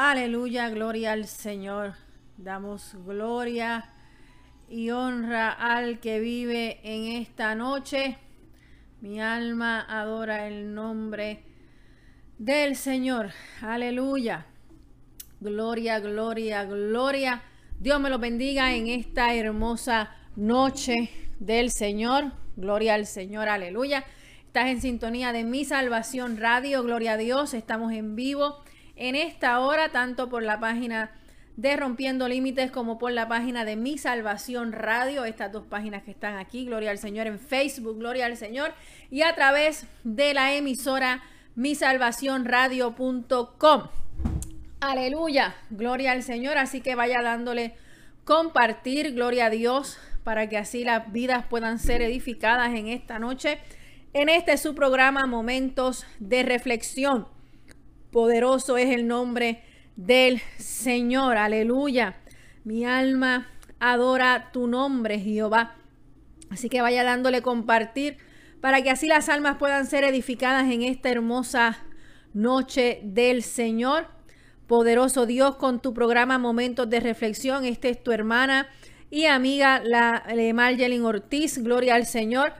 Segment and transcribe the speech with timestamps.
[0.00, 1.94] Aleluya, gloria al Señor.
[2.36, 3.90] Damos gloria
[4.68, 8.16] y honra al que vive en esta noche.
[9.00, 11.42] Mi alma adora el nombre
[12.38, 13.30] del Señor.
[13.60, 14.46] Aleluya.
[15.40, 17.42] Gloria, gloria, gloria.
[17.80, 21.10] Dios me lo bendiga en esta hermosa noche
[21.40, 22.30] del Señor.
[22.54, 23.48] Gloria al Señor.
[23.48, 24.04] Aleluya.
[24.46, 26.84] Estás en sintonía de mi salvación radio.
[26.84, 27.52] Gloria a Dios.
[27.52, 28.62] Estamos en vivo
[28.98, 31.10] en esta hora, tanto por la página
[31.56, 36.10] de Rompiendo Límites como por la página de Mi Salvación Radio, estas dos páginas que
[36.10, 38.74] están aquí, Gloria al Señor en Facebook, Gloria al Señor,
[39.10, 41.22] y a través de la emisora
[41.54, 43.88] misalvacionradio.com.
[44.80, 47.74] Aleluya, gloria al Señor, así que vaya dándole
[48.24, 53.58] compartir, gloria a Dios, para que así las vidas puedan ser edificadas en esta noche,
[54.12, 57.26] en este su programa Momentos de Reflexión.
[58.10, 59.62] Poderoso es el nombre
[59.96, 61.36] del Señor.
[61.36, 62.16] Aleluya.
[62.64, 63.48] Mi alma
[63.80, 65.76] adora tu nombre, Jehová.
[66.50, 68.16] Así que vaya dándole compartir
[68.60, 71.78] para que así las almas puedan ser edificadas en esta hermosa
[72.32, 74.08] noche del Señor.
[74.66, 77.64] Poderoso Dios, con tu programa Momentos de Reflexión.
[77.64, 78.68] Esta es tu hermana
[79.10, 81.62] y amiga, la Marjelin Ortiz.
[81.62, 82.52] Gloria al Señor.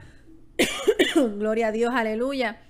[1.15, 2.61] Gloria a Dios, aleluya.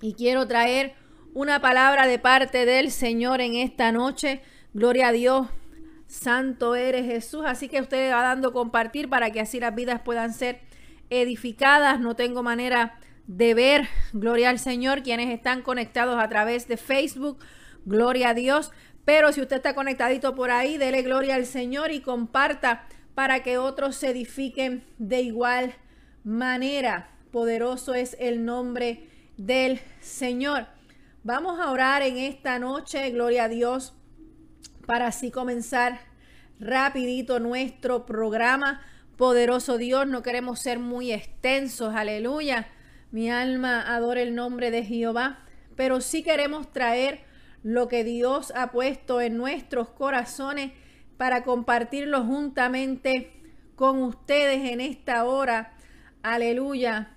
[0.00, 0.94] Y quiero traer
[1.34, 4.40] una palabra de parte del Señor en esta noche.
[4.72, 5.48] Gloria a Dios.
[6.06, 7.42] Santo eres Jesús.
[7.44, 10.60] Así que usted va dando compartir para que así las vidas puedan ser
[11.10, 11.98] edificadas.
[11.98, 13.88] No tengo manera de ver.
[14.12, 15.02] Gloria al Señor.
[15.02, 17.38] Quienes están conectados a través de Facebook.
[17.84, 18.70] Gloria a Dios.
[19.04, 22.86] Pero si usted está conectadito por ahí, dele gloria al Señor y comparta
[23.16, 25.74] para que otros se edifiquen de igual
[26.22, 27.10] manera.
[27.32, 30.73] Poderoso es el nombre del Señor.
[31.26, 33.94] Vamos a orar en esta noche, gloria a Dios,
[34.86, 35.98] para así comenzar
[36.60, 38.82] rapidito nuestro programa.
[39.16, 42.68] Poderoso Dios, no queremos ser muy extensos, aleluya.
[43.10, 45.38] Mi alma adora el nombre de Jehová,
[45.76, 47.24] pero sí queremos traer
[47.62, 50.72] lo que Dios ha puesto en nuestros corazones
[51.16, 53.32] para compartirlo juntamente
[53.76, 55.72] con ustedes en esta hora.
[56.22, 57.13] Aleluya.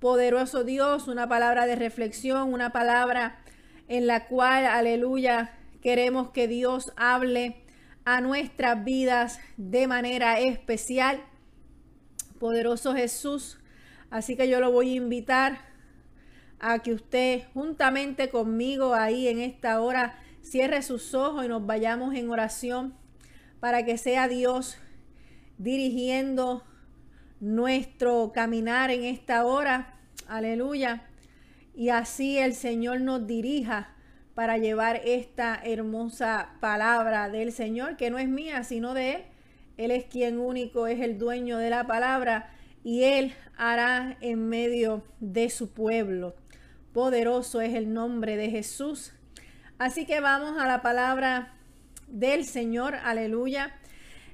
[0.00, 3.40] Poderoso Dios, una palabra de reflexión, una palabra
[3.88, 7.64] en la cual, aleluya, queremos que Dios hable
[8.04, 11.20] a nuestras vidas de manera especial.
[12.38, 13.58] Poderoso Jesús.
[14.08, 15.58] Así que yo lo voy a invitar
[16.60, 22.14] a que usted juntamente conmigo ahí en esta hora cierre sus ojos y nos vayamos
[22.14, 22.94] en oración
[23.58, 24.78] para que sea Dios
[25.58, 26.62] dirigiendo
[27.40, 29.94] nuestro caminar en esta hora.
[30.26, 31.08] Aleluya
[31.78, 33.94] y así el Señor nos dirija
[34.34, 39.22] para llevar esta hermosa palabra del Señor, que no es mía, sino de Él.
[39.76, 42.50] Él es quien único es el dueño de la palabra
[42.82, 46.34] y Él hará en medio de su pueblo.
[46.92, 49.12] Poderoso es el nombre de Jesús.
[49.78, 51.54] Así que vamos a la palabra
[52.08, 53.77] del Señor, aleluya.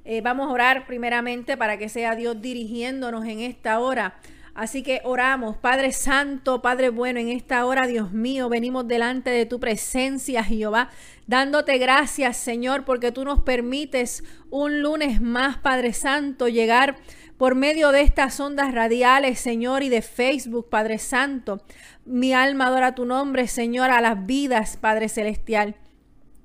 [0.07, 4.17] Eh, vamos a orar primeramente para que sea Dios dirigiéndonos en esta hora.
[4.55, 9.47] Así que oramos, Padre Santo, Padre bueno, en esta hora, Dios mío, venimos delante de
[9.47, 10.91] tu presencia, Jehová,
[11.27, 16.97] dándote gracias, Señor, porque tú nos permites un lunes más, Padre Santo, llegar
[17.37, 21.61] por medio de estas ondas radiales, Señor, y de Facebook, Padre Santo.
[22.05, 25.75] Mi alma adora tu nombre, Señor, a las vidas, Padre Celestial.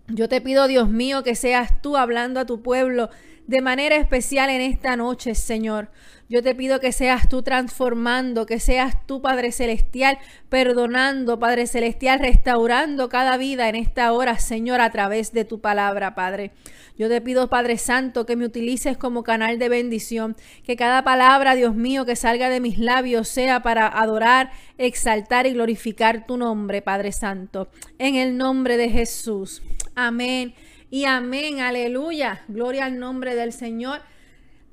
[0.08, 3.12] Yo te pido, Dios mío, que seas tú hablando a tu pueblo
[3.50, 5.90] de manera especial en esta noche, Señor.
[6.30, 10.20] Yo te pido que seas tú transformando, que seas tú, Padre Celestial,
[10.50, 16.14] perdonando, Padre Celestial, restaurando cada vida en esta hora, Señor, a través de tu palabra,
[16.14, 16.52] Padre.
[16.96, 21.56] Yo te pido, Padre Santo, que me utilices como canal de bendición, que cada palabra,
[21.56, 26.84] Dios mío, que salga de mis labios sea para adorar, exaltar y glorificar tu nombre,
[26.84, 27.68] Padre Santo.
[27.98, 29.64] En el nombre de Jesús.
[29.96, 30.54] Amén
[30.92, 31.60] y amén.
[31.60, 32.42] Aleluya.
[32.48, 34.02] Gloria al nombre del Señor.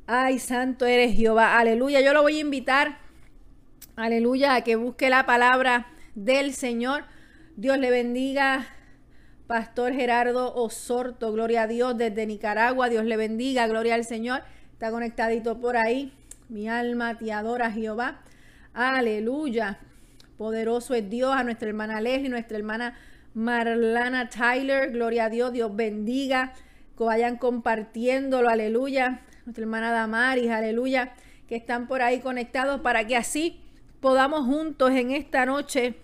[0.07, 1.59] Ay, santo eres Jehová.
[1.59, 2.01] Aleluya.
[2.01, 2.99] Yo lo voy a invitar.
[3.97, 4.55] Aleluya.
[4.55, 7.05] A que busque la palabra del Señor.
[7.57, 8.67] Dios le bendiga.
[9.47, 11.33] Pastor Gerardo Osorto.
[11.33, 12.89] Gloria a Dios desde Nicaragua.
[12.89, 13.67] Dios le bendiga.
[13.67, 14.43] Gloria al Señor.
[14.73, 16.13] Está conectadito por ahí.
[16.49, 18.21] Mi alma te adora, Jehová.
[18.73, 19.79] Aleluya.
[20.39, 21.35] Poderoso es Dios.
[21.35, 22.97] A nuestra hermana Leslie, nuestra hermana
[23.37, 24.91] Marlana Tyler.
[24.91, 25.53] Gloria a Dios.
[25.53, 26.55] Dios bendiga.
[26.99, 28.49] Que vayan compartiéndolo.
[28.49, 31.15] Aleluya nuestra hermana Damaris, aleluya,
[31.49, 33.61] que están por ahí conectados para que así
[34.01, 35.95] podamos juntos en esta noche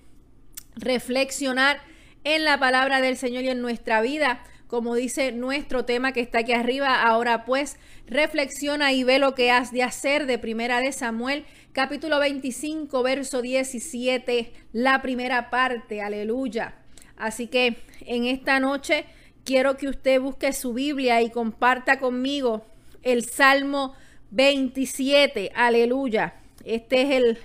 [0.77, 1.81] reflexionar
[2.23, 6.39] en la palabra del Señor y en nuestra vida como dice nuestro tema que está
[6.39, 7.03] aquí arriba.
[7.03, 7.77] Ahora pues,
[8.07, 13.43] reflexiona y ve lo que has de hacer de Primera de Samuel, capítulo 25, verso
[13.43, 16.01] 17, la primera parte.
[16.01, 16.82] Aleluya.
[17.23, 19.05] Así que en esta noche
[19.45, 22.67] quiero que usted busque su Biblia y comparta conmigo
[23.05, 23.95] el Salmo
[24.33, 25.53] 27.
[25.55, 26.35] Aleluya.
[26.65, 27.39] Este es el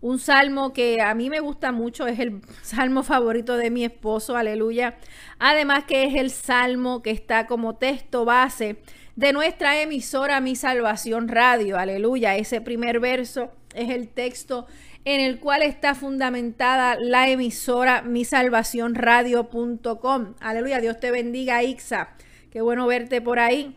[0.00, 4.38] un salmo que a mí me gusta mucho, es el salmo favorito de mi esposo,
[4.38, 4.96] aleluya.
[5.38, 8.76] Además que es el salmo que está como texto base
[9.16, 12.36] de nuestra emisora Mi Salvación Radio, aleluya.
[12.36, 14.66] Ese primer verso es el texto
[15.04, 20.34] en el cual está fundamentada la emisora Mi Salvación Radio.com.
[20.40, 22.10] Aleluya, Dios te bendiga, Ixa.
[22.50, 23.76] Qué bueno verte por ahí.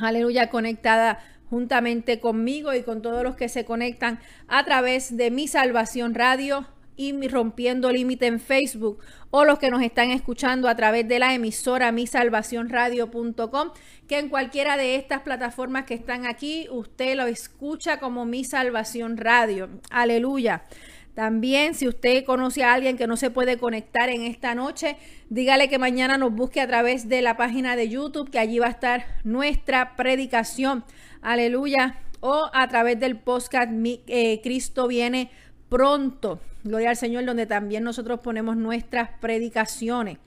[0.00, 5.46] Aleluya, conectada juntamente conmigo y con todos los que se conectan a través de Mi
[5.46, 8.98] Salvación Radio y Rompiendo Límite en Facebook
[9.30, 13.70] o los que nos están escuchando a través de la emisora misalvacionradio.com
[14.08, 19.16] que en cualquiera de estas plataformas que están aquí usted lo escucha como Mi Salvación
[19.16, 19.68] Radio.
[19.90, 20.64] Aleluya.
[21.14, 24.96] También, si usted conoce a alguien que no se puede conectar en esta noche,
[25.30, 28.66] dígale que mañana nos busque a través de la página de YouTube, que allí va
[28.66, 30.84] a estar nuestra predicación.
[31.22, 32.00] Aleluya.
[32.18, 35.30] O a través del podcast eh, Cristo viene
[35.68, 36.40] pronto.
[36.64, 40.18] Gloria al Señor, donde también nosotros ponemos nuestras predicaciones.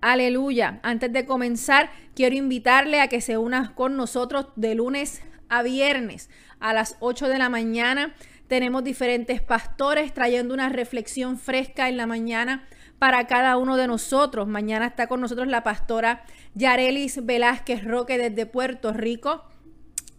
[0.00, 0.80] Aleluya.
[0.82, 6.30] Antes de comenzar, quiero invitarle a que se una con nosotros de lunes a viernes
[6.60, 8.14] a las 8 de la mañana
[8.50, 12.66] tenemos diferentes pastores trayendo una reflexión fresca en la mañana
[12.98, 14.48] para cada uno de nosotros.
[14.48, 16.24] Mañana está con nosotros la pastora
[16.56, 19.44] Yarelis Velázquez Roque desde Puerto Rico.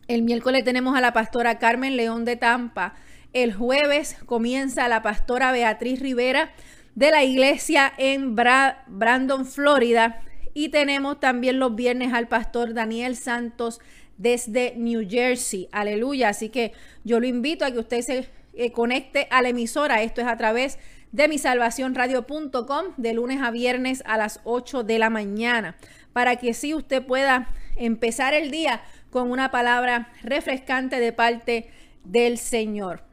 [0.08, 2.96] El miércoles tenemos a la pastora Carmen León de Tampa.
[3.34, 6.52] El jueves comienza la pastora Beatriz Rivera
[6.96, 10.22] de la iglesia en Brandon, Florida.
[10.54, 13.80] Y tenemos también los viernes al pastor Daniel Santos
[14.18, 15.70] desde New Jersey.
[15.72, 16.28] Aleluya.
[16.28, 16.74] Así que
[17.06, 20.02] yo lo invito a que usted se eh, conecte a la emisora.
[20.02, 20.78] Esto es a través
[21.14, 25.78] de misalvacionradio.com de lunes a viernes a las 8 de la mañana.
[26.12, 27.48] Para que sí usted pueda
[27.78, 31.70] empezar el día con una palabra refrescante de parte
[32.04, 33.10] del Señor.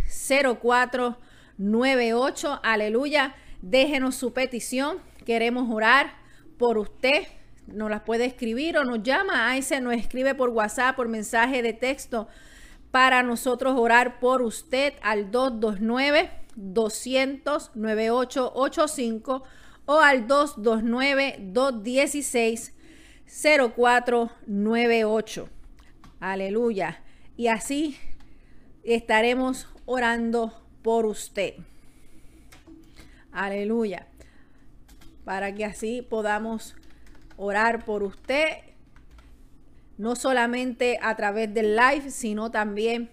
[2.63, 3.35] Aleluya.
[3.63, 4.99] Déjenos su petición.
[5.25, 6.13] Queremos orar
[6.59, 7.27] por usted
[7.69, 9.51] nos las puede escribir o nos llama.
[9.51, 12.29] A ese nos escribe por WhatsApp, por mensaje de texto
[12.91, 19.45] para nosotros orar por usted al 229 200 9885
[19.87, 22.75] o al 229 216
[23.27, 25.49] 0498.
[26.21, 27.03] Aleluya.
[27.37, 27.99] Y así
[28.83, 30.53] estaremos orando
[30.83, 31.55] por usted.
[33.33, 34.07] Aleluya.
[35.25, 36.77] Para que así podamos
[37.39, 38.49] orar por usted,
[39.97, 43.09] no solamente a través del live, sino también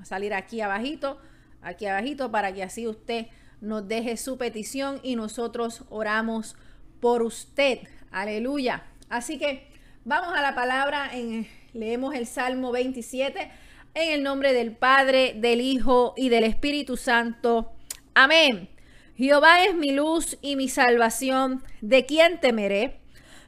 [0.00, 1.20] Va a salir aquí abajito,
[1.60, 3.26] aquí abajito, para que así usted
[3.60, 6.56] nos deje su petición y nosotros oramos
[7.00, 7.80] por usted.
[8.10, 8.84] Aleluya.
[9.10, 9.76] Así que
[10.08, 13.50] Vamos a la palabra, en, leemos el Salmo 27
[13.94, 17.72] en el nombre del Padre, del Hijo y del Espíritu Santo.
[18.14, 18.68] Amén.
[19.16, 23.00] Jehová es mi luz y mi salvación, ¿de quién temeré?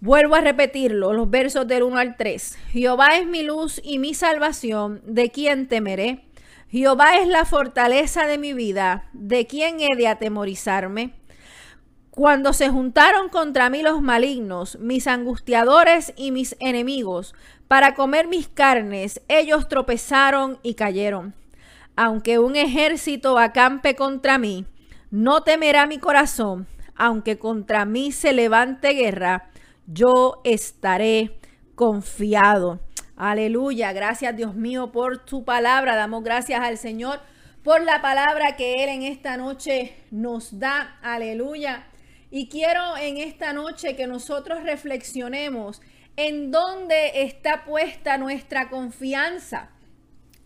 [0.00, 2.58] Vuelvo a repetirlo, los versos del 1 al 3.
[2.70, 6.26] Jehová es mi luz y mi salvación, ¿de quién temeré?
[6.68, 11.14] Jehová es la fortaleza de mi vida, ¿de quién he de atemorizarme?
[12.10, 17.34] Cuando se juntaron contra mí los malignos, mis angustiadores y mis enemigos,
[17.66, 21.34] para comer mis carnes, ellos tropezaron y cayeron.
[21.96, 24.66] Aunque un ejército acampe contra mí,
[25.10, 26.66] no temerá mi corazón.
[26.94, 29.50] Aunque contra mí se levante guerra,
[29.86, 31.38] yo estaré
[31.74, 32.80] confiado.
[33.16, 33.92] Aleluya.
[33.92, 35.96] Gracias Dios mío por tu palabra.
[35.96, 37.20] Damos gracias al Señor
[37.62, 40.98] por la palabra que Él en esta noche nos da.
[41.02, 41.86] Aleluya.
[42.30, 45.80] Y quiero en esta noche que nosotros reflexionemos
[46.16, 49.70] en dónde está puesta nuestra confianza,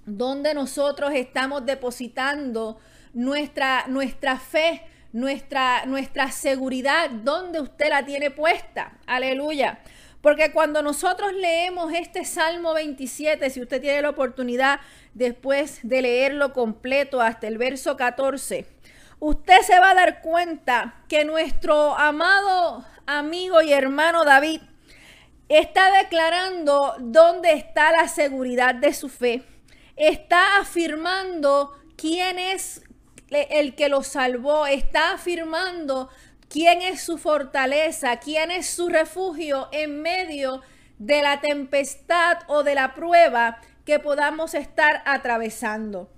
[0.04, 2.78] dónde nosotros estamos depositando
[3.12, 8.98] nuestra, nuestra fe, nuestra, nuestra seguridad, dónde usted la tiene puesta.
[9.06, 9.80] Aleluya.
[10.20, 14.80] Porque cuando nosotros leemos este Salmo 27, si usted tiene la oportunidad
[15.14, 18.66] después de leerlo completo hasta el verso 14,
[19.18, 24.60] usted se va a dar cuenta que nuestro amado amigo y hermano David
[25.48, 29.42] está declarando dónde está la seguridad de su fe.
[29.96, 32.82] Está afirmando quién es
[33.30, 34.66] el que lo salvó.
[34.66, 36.08] Está afirmando
[36.48, 40.62] quién es su fortaleza, quién es su refugio en medio
[40.98, 46.10] de la tempestad o de la prueba que podamos estar atravesando.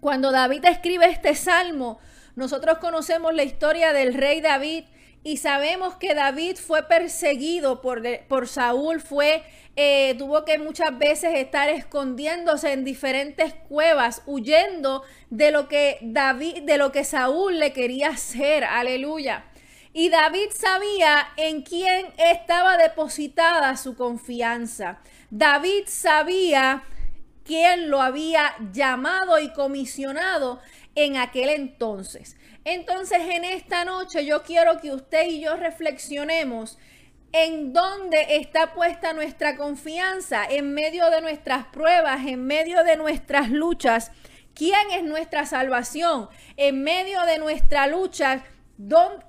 [0.00, 1.98] Cuando David escribe este salmo,
[2.36, 4.84] nosotros conocemos la historia del rey David
[5.26, 9.42] y sabemos que David fue perseguido por, por Saúl, fue,
[9.74, 16.62] eh, tuvo que muchas veces estar escondiéndose en diferentes cuevas, huyendo de lo que David,
[16.62, 18.62] de lo que Saúl le quería hacer.
[18.62, 19.46] Aleluya.
[19.92, 25.00] Y David sabía en quién estaba depositada su confianza.
[25.30, 26.84] David sabía
[27.42, 30.60] quién lo había llamado y comisionado
[30.94, 32.36] en aquel entonces.
[32.66, 36.78] Entonces en esta noche yo quiero que usted y yo reflexionemos
[37.30, 43.50] en dónde está puesta nuestra confianza en medio de nuestras pruebas, en medio de nuestras
[43.50, 44.10] luchas.
[44.52, 46.28] ¿Quién es nuestra salvación?
[46.56, 48.42] En medio de nuestra lucha,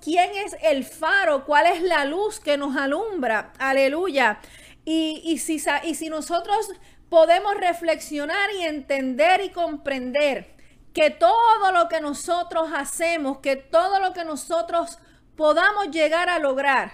[0.02, 1.46] ¿quién es el faro?
[1.46, 3.54] ¿Cuál es la luz que nos alumbra?
[3.60, 4.40] Aleluya.
[4.84, 6.72] Y, si, y si nosotros
[7.08, 10.57] podemos reflexionar y entender y comprender
[10.98, 14.98] que todo lo que nosotros hacemos, que todo lo que nosotros
[15.36, 16.92] podamos llegar a lograr,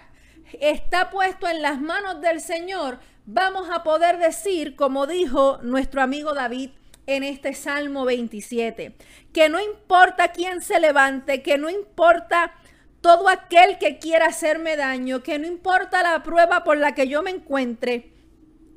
[0.59, 6.33] está puesto en las manos del Señor, vamos a poder decir, como dijo nuestro amigo
[6.33, 6.71] David
[7.07, 8.93] en este Salmo 27,
[9.31, 12.55] que no importa quién se levante, que no importa
[12.99, 17.23] todo aquel que quiera hacerme daño, que no importa la prueba por la que yo
[17.23, 18.11] me encuentre,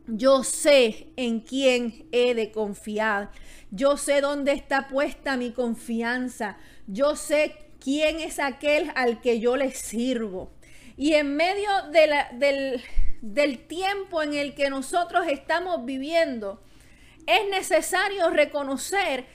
[0.07, 3.33] yo sé en quién he de confiar.
[3.71, 6.59] Yo sé dónde está puesta mi confianza.
[6.87, 10.53] Yo sé quién es aquel al que yo le sirvo.
[10.97, 12.83] Y en medio del,
[13.21, 16.63] del tiempo en el que nosotros estamos viviendo,
[17.27, 19.27] es necesario reconocer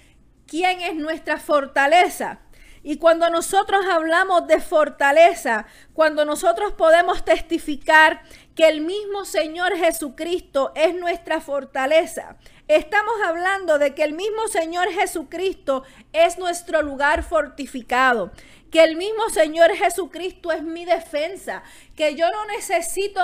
[0.47, 2.39] quién es nuestra fortaleza.
[2.83, 8.23] Y cuando nosotros hablamos de fortaleza, cuando nosotros podemos testificar
[8.55, 12.37] que el mismo Señor Jesucristo es nuestra fortaleza,
[12.75, 18.31] estamos hablando de que el mismo Señor Jesucristo es nuestro lugar fortificado,
[18.71, 21.63] que el mismo Señor Jesucristo es mi defensa,
[21.95, 23.21] que yo no necesito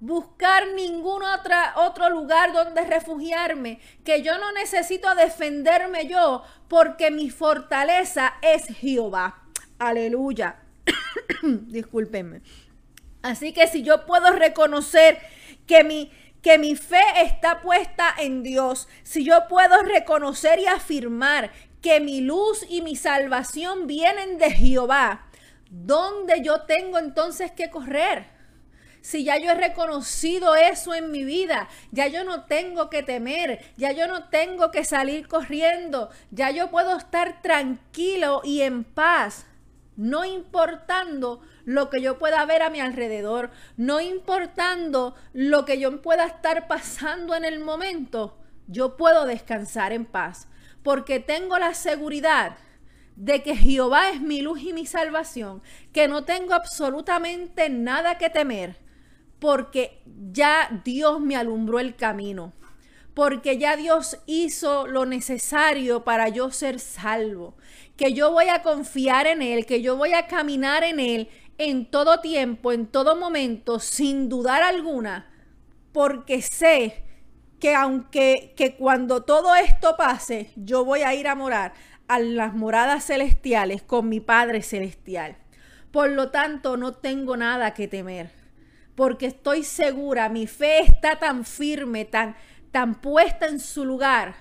[0.00, 7.30] buscar ningún otra, otro lugar donde refugiarme, que yo no necesito defenderme yo, porque mi
[7.30, 9.44] fortaleza es Jehová.
[9.78, 10.56] Aleluya.
[11.42, 12.42] Discúlpenme.
[13.22, 15.18] Así que si yo puedo reconocer
[15.66, 16.12] que mi,
[16.44, 22.20] que mi fe está puesta en Dios, si yo puedo reconocer y afirmar que mi
[22.20, 25.26] luz y mi salvación vienen de Jehová,
[25.70, 28.34] ¿dónde yo tengo entonces que correr?
[29.00, 33.60] si ya yo he reconocido eso en mi vida, ya yo no tengo que temer,
[33.76, 39.44] ya yo no tengo que salir corriendo, ya yo puedo estar tranquilo y en paz,
[39.96, 46.02] no importando lo que yo pueda ver a mi alrededor, no importando lo que yo
[46.02, 50.48] pueda estar pasando en el momento, yo puedo descansar en paz,
[50.82, 52.56] porque tengo la seguridad
[53.16, 58.30] de que Jehová es mi luz y mi salvación, que no tengo absolutamente nada que
[58.30, 58.76] temer,
[59.38, 62.52] porque ya Dios me alumbró el camino,
[63.14, 67.56] porque ya Dios hizo lo necesario para yo ser salvo,
[67.96, 71.90] que yo voy a confiar en Él, que yo voy a caminar en Él en
[71.90, 75.30] todo tiempo, en todo momento, sin dudar alguna,
[75.92, 77.04] porque sé
[77.60, 81.72] que aunque que cuando todo esto pase, yo voy a ir a morar
[82.08, 85.36] a las moradas celestiales con mi Padre celestial.
[85.90, 88.44] Por lo tanto, no tengo nada que temer
[88.94, 92.36] porque estoy segura, mi fe está tan firme, tan,
[92.70, 94.36] tan puesta en su lugar,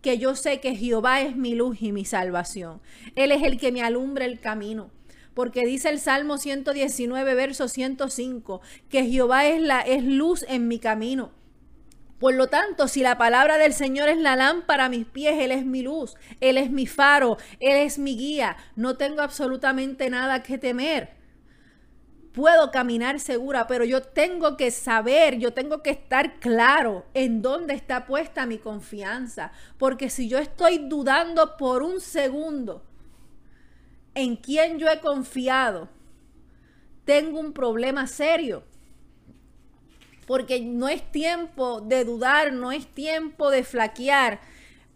[0.00, 2.80] que yo sé que Jehová es mi luz y mi salvación.
[3.16, 4.90] Él es el que me alumbra el camino.
[5.34, 10.78] Porque dice el Salmo 119, verso 105, que Jehová es, la, es luz en mi
[10.78, 11.32] camino.
[12.18, 15.52] Por lo tanto, si la palabra del Señor es la lámpara a mis pies, Él
[15.52, 18.56] es mi luz, Él es mi faro, Él es mi guía.
[18.76, 21.20] No tengo absolutamente nada que temer
[22.32, 27.74] puedo caminar segura, pero yo tengo que saber, yo tengo que estar claro en dónde
[27.74, 29.52] está puesta mi confianza.
[29.78, 32.84] Porque si yo estoy dudando por un segundo
[34.22, 35.88] en quién yo he confiado,
[37.04, 38.64] tengo un problema serio.
[40.26, 44.40] Porque no es tiempo de dudar, no es tiempo de flaquear.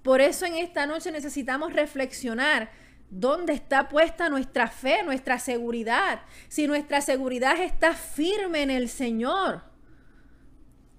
[0.03, 2.71] Por eso en esta noche necesitamos reflexionar
[3.17, 6.23] ¿Dónde está puesta nuestra fe, nuestra seguridad?
[6.49, 9.63] Si nuestra seguridad está firme en el Señor.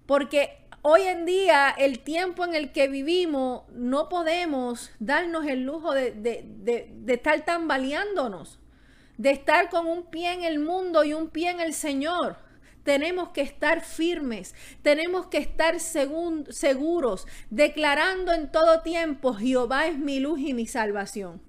[0.05, 5.95] Porque hoy en día, el tiempo en el que vivimos, no podemos darnos el lujo
[5.95, 8.59] de, de, estar tambaleándonos,
[9.17, 12.37] de estar con un pie en el mundo y un pie en el Señor.
[12.83, 20.19] Tenemos que estar firmes, tenemos que estar seguros, declarando en todo tiempo, Jehová es mi
[20.19, 21.41] luz y mi salvación.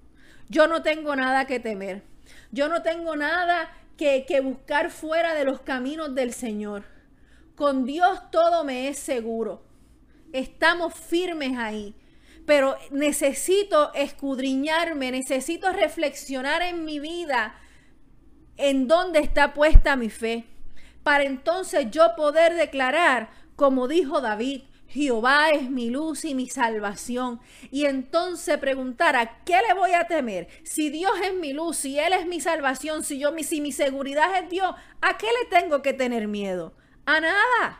[0.49, 2.01] Yo no tengo nada que temer.
[2.51, 6.96] Yo no tengo nada que, buscar fuera de los caminos del Señor.
[7.57, 9.63] Con Dios todo me es seguro.
[10.31, 11.95] Estamos firmes ahí.
[12.45, 17.55] Pero necesito escudriñarme, necesito reflexionar en mi vida
[18.57, 20.45] en dónde está puesta mi fe.
[21.01, 27.39] Para entonces yo poder declarar, como dijo David, Jehová es mi luz y mi salvación.
[27.71, 30.47] Y entonces preguntar, ¿a qué le voy a temer?
[30.63, 34.37] Si Dios es mi luz, si Él es mi salvación, si yo si mi seguridad
[34.37, 36.73] es Dios, ¿a qué le tengo que tener miedo?
[37.07, 37.79] A nada.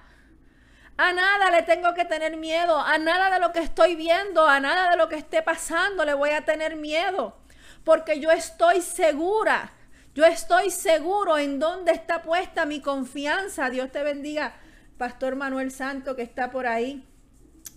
[0.96, 4.62] A nada le tengo que tener miedo, a nada de lo que estoy viendo, a
[4.62, 7.38] nada de lo que esté pasando le voy a tener miedo,
[7.84, 9.74] porque yo estoy segura,
[10.16, 13.70] yo estoy seguro en dónde está puesta mi confianza.
[13.70, 14.56] Dios te bendiga
[14.98, 17.06] Pastor Manuel Santo que está por ahí.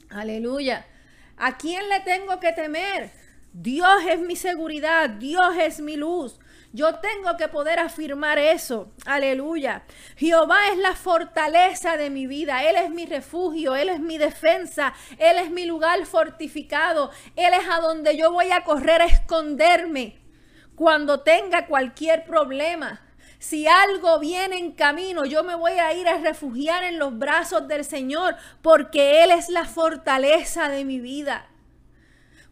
[0.08, 0.86] Aleluya.
[1.36, 3.10] ¿A quién le tengo que temer?
[3.52, 6.38] Dios es mi seguridad, Dios es mi luz.
[6.72, 8.92] Yo tengo que poder afirmar eso.
[9.04, 9.82] Aleluya.
[10.16, 12.64] Jehová es la fortaleza de mi vida.
[12.64, 13.74] Él es mi refugio.
[13.74, 14.94] Él es mi defensa.
[15.18, 17.10] Él es mi lugar fortificado.
[17.34, 20.20] Él es a donde yo voy a correr a esconderme
[20.76, 23.02] cuando tenga cualquier problema.
[23.40, 27.66] Si algo viene en camino, yo me voy a ir a refugiar en los brazos
[27.66, 31.49] del Señor porque Él es la fortaleza de mi vida.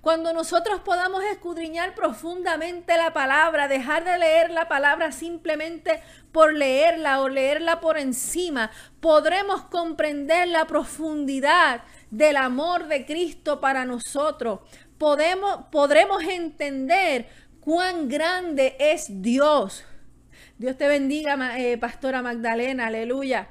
[0.01, 7.21] Cuando nosotros podamos escudriñar profundamente la palabra, dejar de leer la palabra simplemente por leerla
[7.21, 14.61] o leerla por encima, podremos comprender la profundidad del amor de Cristo para nosotros.
[14.99, 17.29] Podemos, podremos entender
[17.61, 19.85] cuán grande es Dios.
[20.59, 23.49] Dios te bendiga, eh, Pastora Magdalena, aleluya.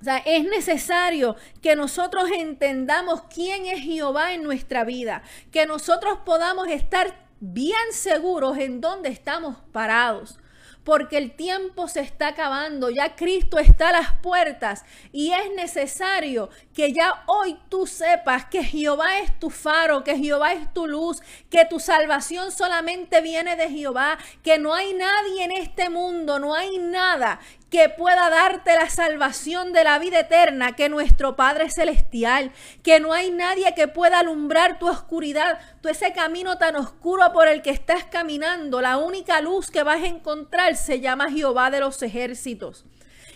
[0.00, 6.20] O sea, es necesario que nosotros entendamos quién es Jehová en nuestra vida, que nosotros
[6.24, 10.38] podamos estar bien seguros en dónde estamos parados
[10.84, 16.48] porque el tiempo se está acabando, ya Cristo está a las puertas y es necesario
[16.74, 21.22] que ya hoy tú sepas que Jehová es tu faro, que Jehová es tu luz,
[21.50, 26.54] que tu salvación solamente viene de Jehová, que no hay nadie en este mundo, no
[26.54, 32.50] hay nada que pueda darte la salvación de la vida eterna, que nuestro Padre Celestial,
[32.82, 37.46] que no hay nadie que pueda alumbrar tu oscuridad, tu ese camino tan oscuro por
[37.46, 41.78] el que estás caminando, la única luz que vas a encontrar se llama Jehová de
[41.78, 42.84] los ejércitos.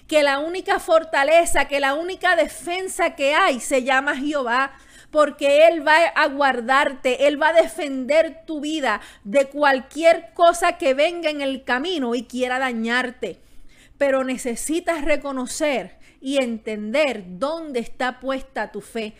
[0.09, 4.73] Que la única fortaleza, que la única defensa que hay se llama Jehová
[5.11, 10.93] porque Él va a guardarte, Él va a defender tu vida de cualquier cosa que
[10.93, 13.44] venga en el camino y quiera dañarte
[13.99, 19.15] pero necesitas reconocer y entender dónde está puesta tu fe.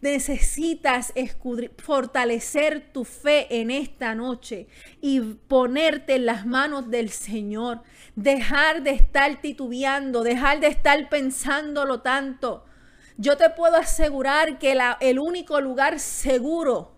[0.00, 1.12] Necesitas
[1.78, 4.68] fortalecer tu fe en esta noche
[5.00, 7.82] y ponerte en las manos del Señor.
[8.14, 12.64] Dejar de estar titubeando, dejar de estar pensándolo tanto.
[13.16, 16.97] Yo te puedo asegurar que el único lugar seguro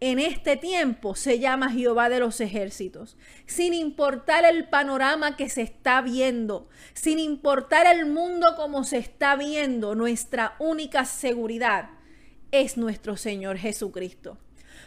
[0.00, 3.18] en este tiempo se llama Jehová de los ejércitos.
[3.46, 9.36] Sin importar el panorama que se está viendo, sin importar el mundo como se está
[9.36, 11.90] viendo, nuestra única seguridad
[12.50, 14.38] es nuestro Señor Jesucristo.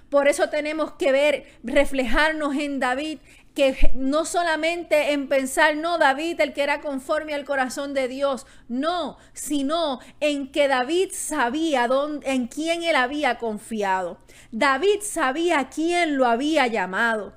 [0.09, 3.19] Por eso tenemos que ver, reflejarnos en David
[3.53, 8.47] que no solamente en pensar, no, David, el que era conforme al corazón de Dios,
[8.67, 14.17] no, sino en que David sabía dónde, en quién él había confiado.
[14.51, 17.35] David sabía quién lo había llamado.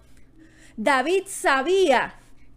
[0.76, 2.14] David sabía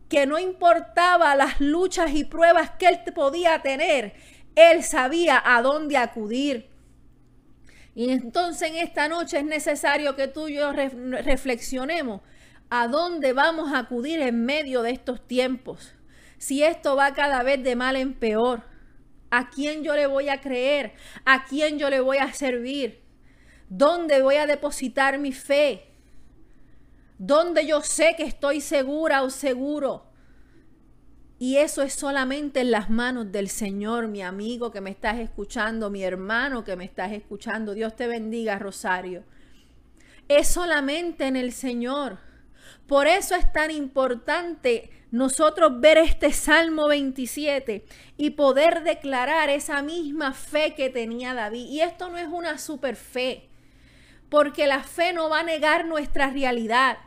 [0.08, 4.14] que no importaba las luchas y pruebas que él podía tener,
[4.56, 6.70] él sabía a dónde acudir.
[7.94, 12.22] Y entonces en esta noche es necesario que tú y yo reflexionemos
[12.70, 15.94] a dónde vamos a acudir en medio de estos tiempos.
[16.38, 18.64] Si esto va cada vez de mal en peor,
[19.32, 20.94] ¿a quién yo le voy a creer?
[21.26, 23.02] ¿A quién yo le voy a servir?
[23.68, 25.88] ¿Dónde voy a depositar mi fe?
[27.18, 30.06] ¿Dónde yo sé que estoy segura o seguro?
[31.38, 35.90] Y eso es solamente en las manos del Señor, mi amigo que me estás escuchando,
[35.90, 37.74] mi hermano que me estás escuchando.
[37.74, 39.24] Dios te bendiga, Rosario.
[40.28, 42.29] Es solamente en el Señor.
[42.88, 47.86] Por eso es tan importante nosotros ver este Salmo 27
[48.18, 51.68] y poder declarar esa misma fe que tenía David.
[51.68, 53.50] Y esto no es una super fe,
[54.30, 56.98] porque la fe no va a negar nuestra realidad.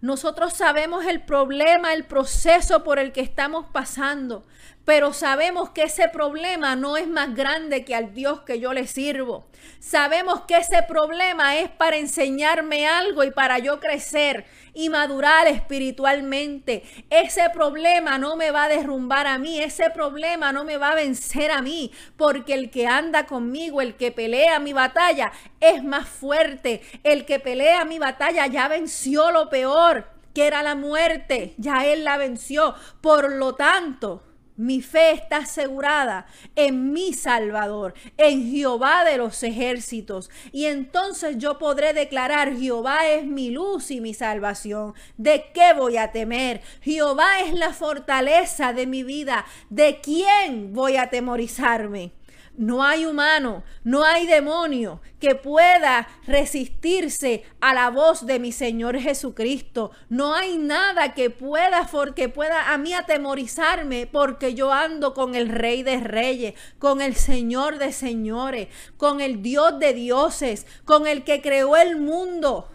[0.00, 4.46] Nosotros sabemos el problema, el proceso por el que estamos pasando,
[4.84, 8.86] pero sabemos que ese problema no es más grande que al Dios que yo le
[8.86, 9.48] sirvo.
[9.80, 14.46] Sabemos que ese problema es para enseñarme algo y para yo crecer
[14.78, 16.84] y madurar espiritualmente.
[17.10, 20.94] Ese problema no me va a derrumbar a mí, ese problema no me va a
[20.94, 26.08] vencer a mí, porque el que anda conmigo, el que pelea mi batalla, es más
[26.08, 26.80] fuerte.
[27.02, 32.04] El que pelea mi batalla ya venció lo peor, que era la muerte, ya él
[32.04, 32.76] la venció.
[33.00, 34.22] Por lo tanto,
[34.58, 40.30] mi fe está asegurada en mi Salvador, en Jehová de los ejércitos.
[40.52, 44.94] Y entonces yo podré declarar, Jehová es mi luz y mi salvación.
[45.16, 46.60] ¿De qué voy a temer?
[46.82, 49.46] Jehová es la fortaleza de mi vida.
[49.70, 52.17] ¿De quién voy a temorizarme?
[52.58, 58.98] No hay humano, no hay demonio que pueda resistirse a la voz de mi Señor
[58.98, 59.92] Jesucristo.
[60.08, 65.50] No hay nada que pueda, que pueda a mí atemorizarme porque yo ando con el
[65.50, 68.66] Rey de Reyes, con el Señor de Señores,
[68.96, 72.72] con el Dios de dioses, con el que creó el mundo.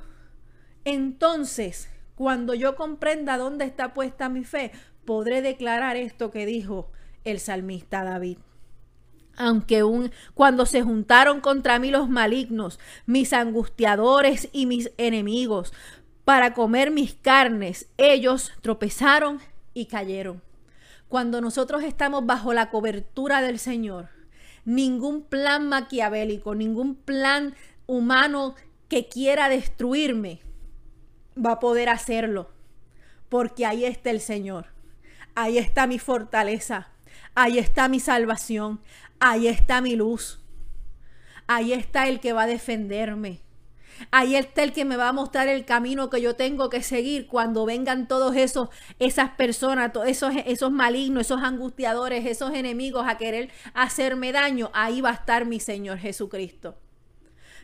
[0.86, 4.72] Entonces, cuando yo comprenda dónde está puesta mi fe,
[5.04, 6.90] podré declarar esto que dijo
[7.26, 8.38] el salmista David
[9.36, 15.74] aunque un, cuando se juntaron contra mí los malignos, mis angustiadores y mis enemigos,
[16.26, 19.40] para comer mis carnes, ellos tropezaron
[19.74, 20.42] y cayeron.
[21.08, 24.10] Cuando nosotros estamos bajo la cobertura del Señor,
[24.66, 28.56] ningún plan maquiavélico, ningún plan humano
[28.88, 30.40] que quiera destruirme
[31.38, 32.52] va a poder hacerlo,
[33.30, 34.68] porque ahí está el Señor,
[35.36, 36.90] ahí está mi fortaleza,
[37.36, 38.80] ahí está mi salvación,
[39.24, 40.42] ahí está mi luz.
[41.48, 43.42] Ahí está el que va a defenderme.
[44.12, 47.28] Ahí está el que me va a mostrar el camino que yo tengo que seguir
[47.28, 53.18] cuando vengan todos esos, esas personas, todos esos, esos malignos, esos angustiadores, esos enemigos a
[53.18, 54.72] querer hacerme daño.
[54.74, 56.76] Ahí va a estar mi Señor Jesucristo.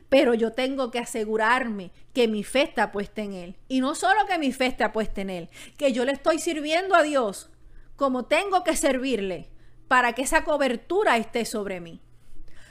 [0.07, 3.57] Pero yo tengo que asegurarme que mi fe está puesta en Él.
[3.67, 6.95] Y no solo que mi fe está puesta en Él, que yo le estoy sirviendo
[6.95, 7.49] a Dios
[7.97, 9.49] como tengo que servirle
[9.89, 11.99] para que esa cobertura esté sobre mí.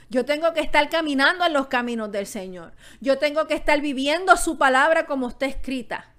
[0.09, 2.73] Yo tengo que estar caminando en los caminos del Señor.
[2.99, 6.15] Yo tengo que estar viviendo su palabra como está escrita.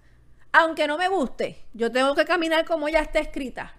[0.52, 3.74] Aunque no me guste, yo tengo que caminar como ya está escrita.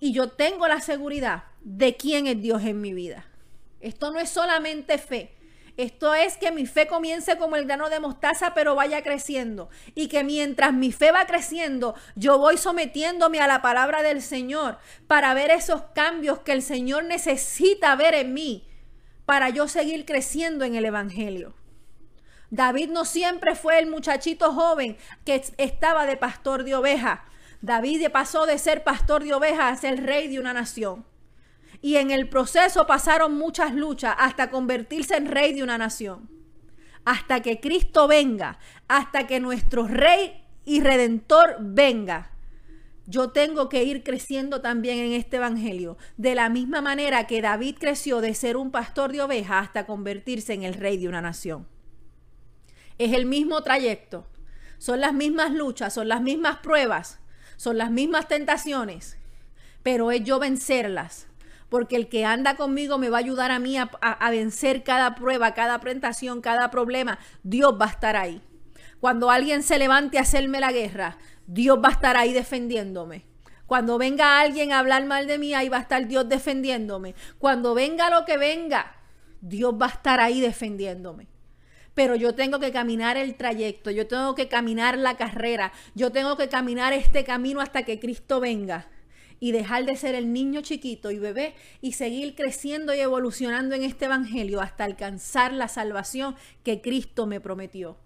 [0.00, 3.26] y yo tengo la seguridad de quién es Dios en mi vida.
[3.80, 5.34] Esto no es solamente fe.
[5.78, 9.70] Esto es que mi fe comience como el grano de mostaza, pero vaya creciendo.
[9.94, 14.78] Y que mientras mi fe va creciendo, yo voy sometiéndome a la palabra del Señor
[15.06, 18.66] para ver esos cambios que el Señor necesita ver en mí
[19.24, 21.54] para yo seguir creciendo en el Evangelio.
[22.50, 27.20] David no siempre fue el muchachito joven que estaba de pastor de ovejas.
[27.60, 31.04] David pasó de ser pastor de ovejas a ser rey de una nación.
[31.80, 36.28] Y en el proceso pasaron muchas luchas hasta convertirse en rey de una nación.
[37.04, 42.32] Hasta que Cristo venga, hasta que nuestro rey y redentor venga.
[43.06, 47.76] Yo tengo que ir creciendo también en este evangelio, de la misma manera que David
[47.80, 51.66] creció de ser un pastor de ovejas hasta convertirse en el rey de una nación.
[52.98, 54.26] Es el mismo trayecto,
[54.76, 57.20] son las mismas luchas, son las mismas pruebas,
[57.56, 59.16] son las mismas tentaciones,
[59.82, 61.27] pero es yo vencerlas
[61.68, 65.54] porque el que anda conmigo me va a ayudar a mí a, vencer cada prueba,
[65.54, 67.18] cada presentación, cada problema.
[67.42, 68.40] Dios va a estar ahí.
[69.00, 73.26] Cuando alguien se levante a hacerme la guerra, Dios va a estar ahí defendiéndome.
[73.66, 77.14] Cuando venga alguien a hablar mal de mí, ahí va a estar Dios defendiéndome.
[77.38, 78.96] Cuando venga lo que venga,
[79.42, 81.28] Dios va a estar ahí defendiéndome.
[81.92, 86.36] Pero yo tengo que caminar el trayecto, yo tengo que caminar la carrera, yo tengo
[86.36, 88.88] que caminar este camino hasta que Cristo venga
[89.40, 93.82] y dejar de ser el niño chiquito y bebé y seguir creciendo y evolucionando en
[93.82, 97.96] este evangelio hasta alcanzar la salvación que Cristo me prometió.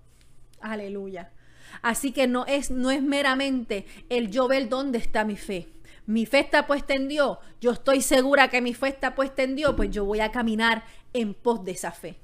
[0.60, 1.32] Aleluya.
[1.80, 5.68] Así que no es, no es meramente el yo ver dónde está mi fe.
[6.06, 7.38] Mi fe está puesta en Dios.
[7.60, 10.84] Yo estoy segura que mi fe está puesta en Dios, pues yo voy a caminar
[11.12, 12.18] en pos de esa fe.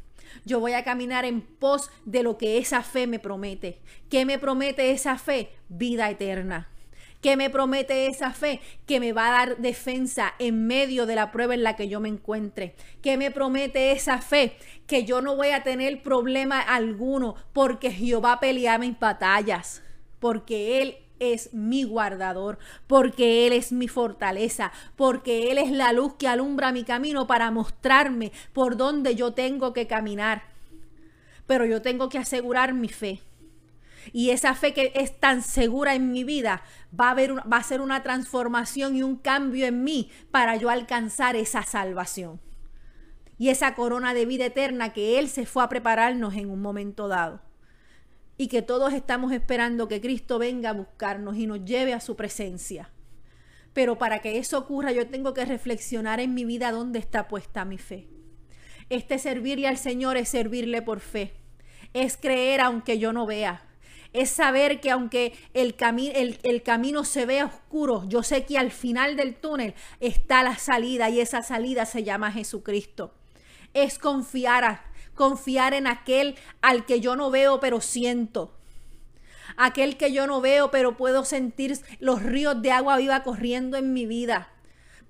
[0.45, 3.81] Yo voy a caminar en pos de lo que esa fe me promete.
[4.11, 5.51] ¿Qué me promete esa fe?
[5.69, 6.69] Vida eterna.
[7.21, 8.61] ¿Qué me promete esa fe?
[8.87, 11.99] Que me va a dar defensa en medio de la prueba en la que yo
[11.99, 12.77] me encuentre.
[13.03, 14.57] ¿Qué me promete esa fe?
[14.87, 19.83] Que yo no voy a tener problema alguno porque Jehová pelea mis batallas.
[20.21, 26.15] Porque Él es mi guardador, porque Él es mi fortaleza, porque Él es la luz
[26.15, 30.43] que alumbra mi camino para mostrarme por dónde yo tengo que caminar.
[31.47, 33.21] Pero yo tengo que asegurar mi fe.
[34.13, 36.63] Y esa fe que es tan segura en mi vida
[36.99, 40.71] va a, haber, va a ser una transformación y un cambio en mí para yo
[40.71, 42.41] alcanzar esa salvación.
[43.39, 47.07] Y esa corona de vida eterna que Él se fue a prepararnos en un momento
[47.07, 47.41] dado.
[48.37, 52.17] Y que todos estamos esperando que Cristo venga a buscarnos y nos lleve a su
[52.17, 52.91] presencia.
[53.73, 57.65] Pero para que eso ocurra yo tengo que reflexionar en mi vida dónde está puesta
[57.65, 58.09] mi fe.
[58.91, 61.35] Este servirle al Señor es servirle por fe.
[61.93, 63.68] Es creer aunque yo no vea
[64.13, 65.77] es saber que aunque el,
[66.43, 71.11] el, camino se vea oscuro, yo sé que al final del túnel está la salida
[71.11, 73.15] y esa salida se llama Jesucristo.
[73.75, 74.83] Es confiar,
[75.15, 78.55] confiar en aquel al que yo no veo pero siento.
[79.57, 83.93] Aquel que yo no veo pero puedo sentir los ríos de agua viva corriendo en
[83.93, 84.49] mi vida.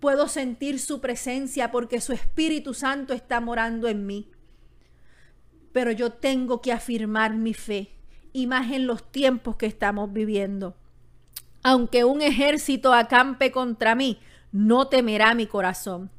[0.01, 4.31] Puedo sentir su presencia porque su Espíritu Santo está morando en mí.
[5.73, 7.98] Pero yo tengo que afirmar mi fe
[8.33, 10.75] y más en los tiempos que estamos viviendo.
[11.63, 14.19] Aunque un ejército acampe contra mí,
[14.53, 16.11] no temerá mi corazón.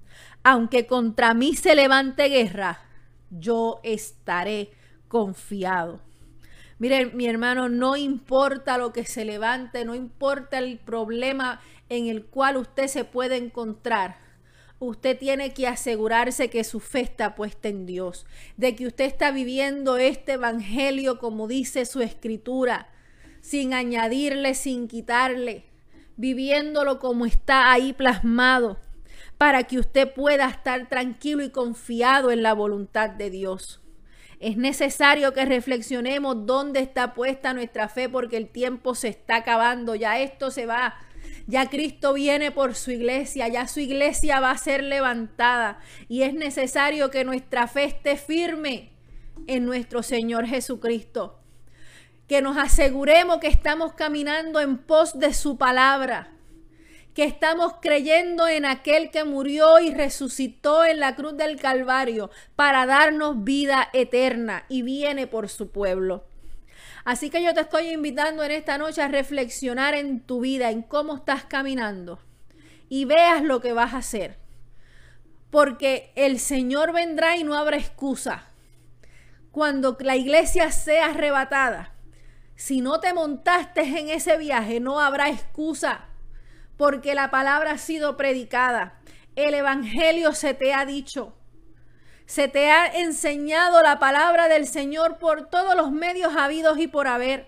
[0.44, 2.82] Aunque contra mí se levante guerra,
[3.30, 4.72] yo estaré
[5.08, 6.02] confiado.
[6.78, 12.26] Miren, mi hermano, no importa lo que se levante, no importa el problema en el
[12.26, 14.18] cual usted se puede encontrar
[14.80, 18.26] usted tiene que asegurarse que su fe está puesta en Dios,
[18.58, 22.90] de que usted está viviendo este evangelio como dice su escritura,
[23.42, 25.66] sin añadirle, sin quitarle,
[26.16, 28.80] viviéndolo como está ahí plasmado,
[29.38, 33.82] para que usted pueda estar tranquilo y confiado en la voluntad de Dios.
[34.40, 39.96] Es necesario que reflexionemos dónde está puesta nuestra fe porque el tiempo se está acabando,
[39.96, 40.96] ya esto se va
[41.50, 46.36] ya Cristo viene por su iglesia, ya su iglesia va a ser levantada y es
[46.36, 48.92] necesario que nuestra fe esté firme
[49.48, 51.40] en nuestro Señor Jesucristo.
[52.28, 56.32] Que nos aseguremos que estamos caminando en pos de su palabra,
[57.16, 62.86] que estamos creyendo en aquel que murió y resucitó en la cruz del Calvario para
[62.86, 66.29] darnos vida eterna y viene por su pueblo.
[67.10, 70.84] Así que yo te estoy invitando en esta noche a reflexionar en tu vida, en
[70.84, 72.20] cómo estás caminando
[72.88, 74.38] y veas lo que vas a hacer.
[75.50, 78.50] Porque el Señor vendrá y no habrá excusa.
[79.50, 81.96] Cuando la iglesia sea arrebatada,
[82.54, 86.06] si no te montaste en ese viaje, no habrá excusa.
[86.78, 89.00] porque la palabra ha sido predicada.
[89.36, 91.39] El Evangelio se te ha dicho.
[92.30, 97.08] Se te ha enseñado la palabra del Señor por todos los medios habidos y por
[97.08, 97.48] haber,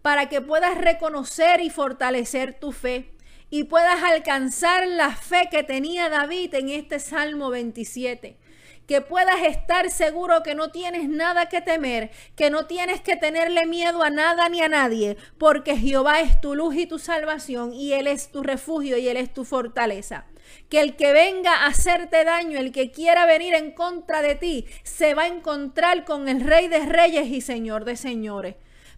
[0.00, 3.12] para que puedas reconocer y fortalecer tu fe
[3.50, 8.38] y puedas alcanzar la fe que tenía David en este Salmo 27
[8.86, 13.66] que puedas estar seguro que no tienes nada que temer, que no tienes que tenerle
[13.66, 17.94] miedo a nada ni a nadie, porque Jehová es tu luz y tu salvación, y
[17.94, 20.26] Él es tu refugio y Él es tu fortaleza.
[20.68, 24.66] Que el que venga a hacerte daño, el que quiera venir en contra de ti,
[24.82, 28.56] se va a encontrar con el Rey de Reyes y Señor de Señores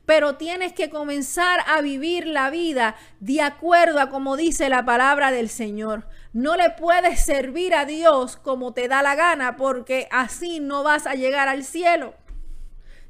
[0.09, 5.31] pero tienes que comenzar a vivir la vida de acuerdo a como dice la palabra
[5.31, 6.09] del Señor.
[6.33, 11.07] No le puedes servir a Dios como te da la gana porque así no vas
[11.07, 12.15] a llegar al cielo.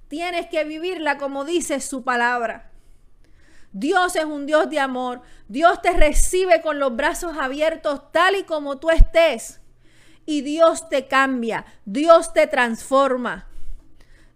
[0.08, 2.72] Tienes que vivirla como dice su palabra.
[3.72, 5.22] Dios es un Dios de amor.
[5.46, 9.60] Dios te recibe con los brazos abiertos tal y como tú estés.
[10.24, 11.64] Y Dios te cambia.
[11.84, 13.48] Dios te transforma.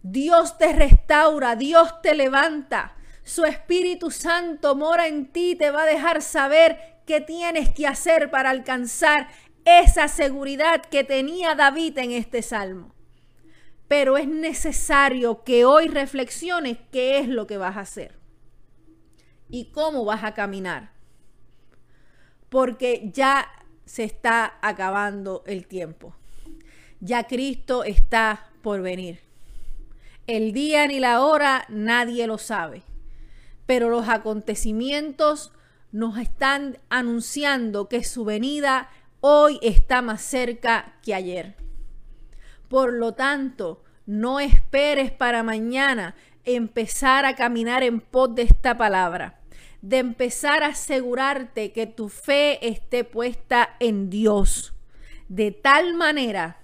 [0.03, 2.97] Dios te restaura, Dios te levanta.
[3.23, 8.31] Su Espíritu Santo mora en ti, te va a dejar saber qué tienes que hacer
[8.31, 9.29] para alcanzar
[9.65, 12.95] esa seguridad que tenía David en este salmo.
[13.87, 18.22] Pero es necesario que hoy reflexiones qué es lo que vas a hacer
[19.53, 20.91] y cómo vas a caminar.
[22.49, 23.47] Porque ya
[23.85, 26.17] se está acabando el tiempo.
[27.01, 29.21] Ya Cristo está por venir.
[30.27, 32.83] El día ni la hora nadie lo sabe,
[33.67, 35.53] pero los acontecimientos
[35.91, 38.89] nos están anunciando que su venida
[39.21, 41.57] hoy está más cerca que ayer.
[42.69, 49.42] Por lo tanto, no esperes para mañana empezar a caminar en pos de esta palabra,
[49.83, 54.73] de empezar a asegurarte que tu fe esté puesta en Dios,
[55.29, 56.61] de tal manera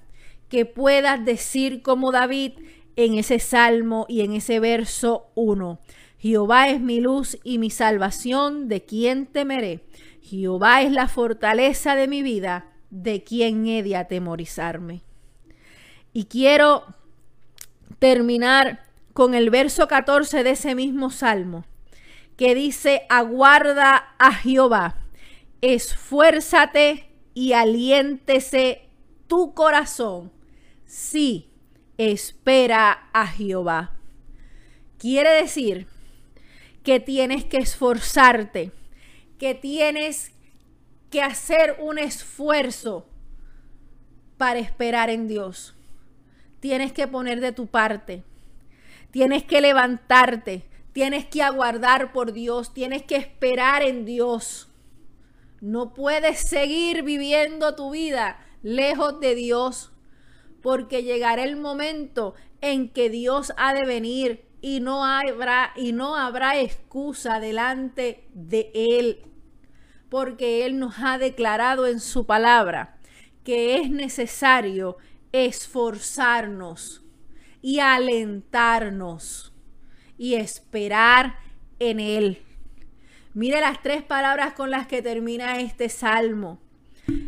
[0.48, 2.52] que puedas decir como David,
[2.96, 5.78] en ese salmo y en ese verso 1.
[6.18, 9.84] Jehová es mi luz y mi salvación, ¿de quién temeré?
[10.20, 15.02] Jehová es la fortaleza de mi vida, ¿de quién he de atemorizarme?
[16.12, 16.82] Y quiero
[18.00, 21.64] terminar con el verso 14 de ese mismo salmo,
[22.38, 24.94] que dice, aguarda a Jehová,
[25.60, 28.88] esfuérzate y aliéntese
[29.26, 30.32] tu corazón.
[30.86, 31.50] Sí,
[31.98, 33.96] espera a Jehová.
[34.98, 35.88] Quiere decir
[36.84, 38.70] que tienes que esforzarte,
[39.38, 40.32] que tienes
[41.10, 43.08] que hacer un esfuerzo
[44.36, 45.74] para esperar en Dios.
[46.60, 48.22] Tienes que poner de tu parte.
[49.10, 50.67] Tienes que levantarte.
[50.98, 52.74] Tienes que aguardar por Dios.
[52.74, 54.68] Tienes que esperar en Dios.
[55.60, 59.92] No puedes seguir viviendo tu vida lejos de Dios
[60.60, 66.16] porque llegará el momento en que Dios ha de venir y no habrá y no
[66.16, 69.22] habrá excusa delante de él,
[70.08, 72.98] porque él nos ha declarado en su palabra
[73.44, 74.96] que es necesario
[75.30, 77.04] esforzarnos
[77.62, 79.52] y alentarnos
[80.18, 81.38] y esperar
[81.78, 82.42] en él.
[83.34, 86.60] Mire las tres palabras con las que termina este salmo.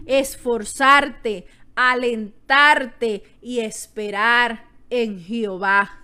[0.06, 6.00] Esforzarte, alentarte y esperar en Jehová.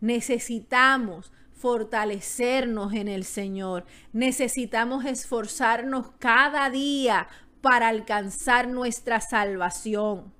[0.00, 3.84] Necesitamos fortalecernos en el Señor.
[4.12, 7.28] Necesitamos esforzarnos cada día
[7.60, 10.32] para alcanzar nuestra salvación.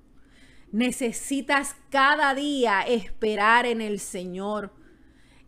[0.72, 4.72] Necesitas cada día esperar en el Señor,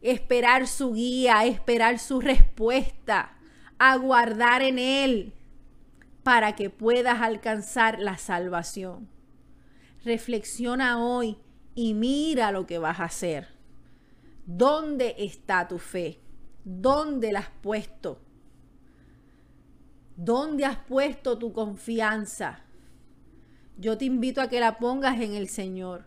[0.02, 3.36] esperar su guía, esperar su respuesta,
[3.78, 5.32] aguardar en Él
[6.22, 9.08] para que puedas alcanzar la salvación.
[10.04, 11.38] Reflexiona hoy
[11.74, 13.48] y mira lo que vas a hacer.
[14.46, 16.20] ¿Dónde está tu fe?
[16.64, 18.20] ¿Dónde la has puesto?
[20.16, 22.60] ¿Dónde has puesto tu confianza?
[23.78, 26.04] Yo te invito a que la pongas en el Señor,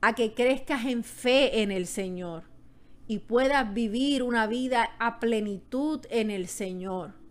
[0.00, 2.44] a que crezcas en fe en el Señor
[3.08, 7.26] y puedas vivir una vida a plenitud en el Señor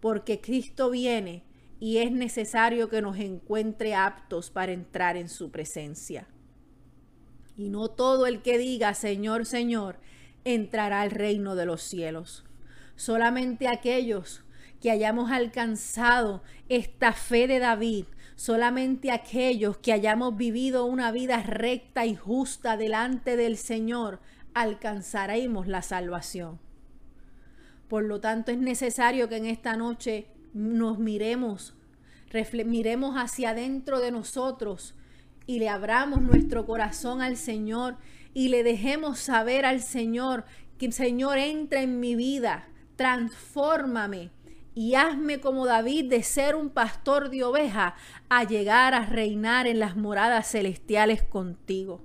[0.00, 1.44] porque Cristo viene
[1.80, 6.26] y es necesario que nos encuentre aptos para entrar en su presencia.
[7.56, 9.98] Y no todo el que diga Señor, Señor,
[10.44, 12.44] entrará al reino de los cielos.
[12.96, 14.42] Solamente aquellos
[14.80, 18.04] que hayamos alcanzado esta fe de David,
[18.38, 24.20] solamente aquellos que hayamos vivido una vida recta y justa delante del Señor,
[24.54, 26.60] alcanzaremos la salvación.
[27.88, 31.74] Por lo tanto, es necesario que en esta noche nos miremos,
[32.64, 34.94] miremos hacia adentro de nosotros
[35.44, 37.96] y le abramos nuestro corazón al Señor
[38.34, 40.44] y le dejemos saber al Señor
[40.78, 44.30] que Señor entra en mi vida, transfórmame
[44.78, 47.96] y hazme como David de ser un pastor de oveja
[48.28, 52.00] a llegar a reinar en las moradas celestiales contigo.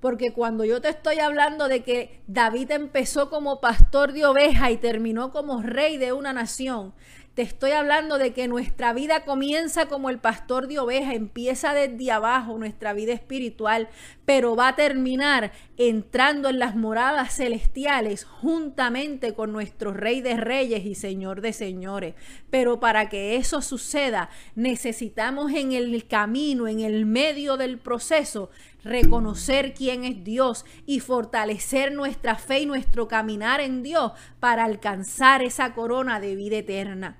[0.00, 4.76] Porque cuando yo te estoy hablando de que David empezó como pastor de oveja y
[4.76, 6.94] terminó como rey de una nación,
[7.34, 12.12] te estoy hablando de que nuestra vida comienza como el pastor de oveja, empieza desde
[12.12, 13.88] abajo nuestra vida espiritual,
[14.24, 20.86] pero va a terminar entrando en las moradas celestiales juntamente con nuestro Rey de Reyes
[20.86, 22.14] y Señor de Señores.
[22.50, 28.50] Pero para que eso suceda, necesitamos en el camino, en el medio del proceso,
[28.84, 35.42] reconocer quién es Dios y fortalecer nuestra fe y nuestro caminar en Dios para alcanzar
[35.42, 37.18] esa corona de vida eterna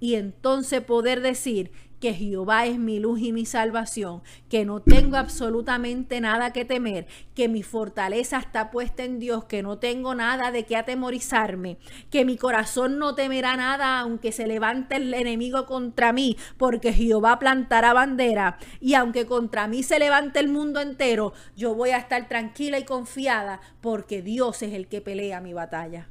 [0.00, 1.70] y entonces poder decir
[2.00, 7.06] que Jehová es mi luz y mi salvación, que no tengo absolutamente nada que temer,
[7.34, 11.78] que mi fortaleza está puesta en Dios, que no tengo nada de qué atemorizarme,
[12.10, 17.38] que mi corazón no temerá nada aunque se levante el enemigo contra mí, porque Jehová
[17.38, 22.28] plantará bandera y aunque contra mí se levante el mundo entero, yo voy a estar
[22.28, 26.08] tranquila y confiada porque Dios es el que pelea mi batalla.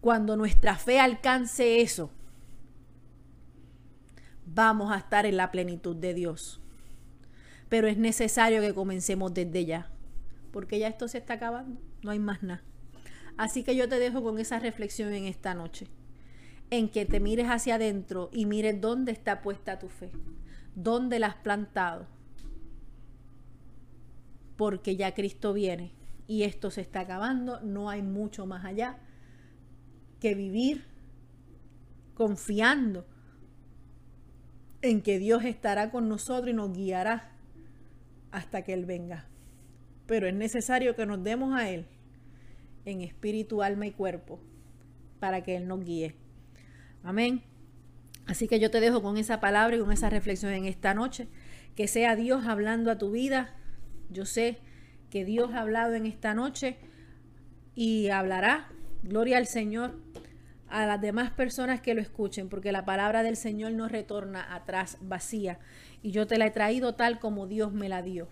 [0.00, 2.10] Cuando nuestra fe alcance eso,
[4.54, 6.60] vamos a estar en la plenitud de Dios.
[7.68, 9.90] Pero es necesario que comencemos desde ya,
[10.52, 12.62] porque ya esto se está acabando, no hay más nada.
[13.36, 15.88] Así que yo te dejo con esa reflexión en esta noche,
[16.70, 20.12] en que te mires hacia adentro y mires dónde está puesta tu fe,
[20.76, 22.06] dónde la has plantado,
[24.56, 25.92] porque ya Cristo viene
[26.28, 28.98] y esto se está acabando, no hay mucho más allá
[30.20, 30.86] que vivir
[32.14, 33.04] confiando
[34.84, 37.32] en que Dios estará con nosotros y nos guiará
[38.30, 39.26] hasta que Él venga.
[40.06, 41.86] Pero es necesario que nos demos a Él
[42.84, 44.40] en espíritu, alma y cuerpo
[45.20, 46.14] para que Él nos guíe.
[47.02, 47.42] Amén.
[48.26, 51.28] Así que yo te dejo con esa palabra y con esa reflexión en esta noche.
[51.74, 53.54] Que sea Dios hablando a tu vida.
[54.10, 54.58] Yo sé
[55.10, 56.76] que Dios ha hablado en esta noche
[57.74, 58.68] y hablará.
[59.02, 59.98] Gloria al Señor
[60.74, 64.98] a las demás personas que lo escuchen, porque la palabra del Señor no retorna atrás
[65.00, 65.60] vacía.
[66.02, 68.26] Y yo te la he traído tal como Dios me la dio.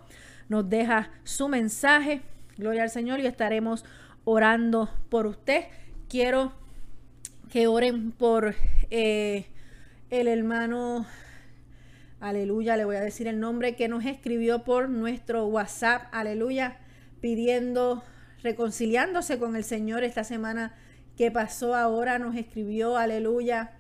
[0.49, 2.23] Nos deja su mensaje.
[2.59, 3.85] Gloria al Señor y estaremos
[4.25, 5.67] orando por usted
[6.11, 6.53] quiero
[7.53, 8.57] que oren por
[8.91, 9.47] eh,
[10.11, 11.07] el hermano,
[12.19, 16.79] aleluya, le voy a decir el nombre, que nos escribió por nuestro WhatsApp, aleluya,
[17.21, 18.03] pidiendo,
[18.43, 20.75] reconciliándose con el Señor esta semana
[21.17, 23.71] que pasó ahora, nos escribió, aleluya.